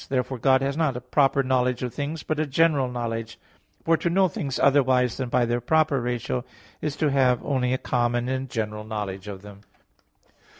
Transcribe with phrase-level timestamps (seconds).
[0.09, 3.37] Therefore God has not a proper knowledge of things, but a general knowledge;
[3.85, 6.43] for to know things otherwise than by their proper ratio
[6.81, 9.61] is to have only a common and general knowledge of them.